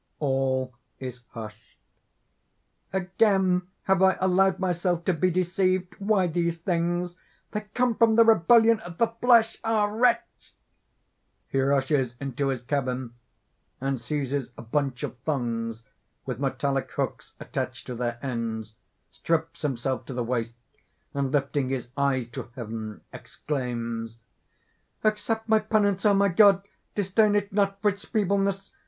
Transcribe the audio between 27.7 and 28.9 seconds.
for its feebleness.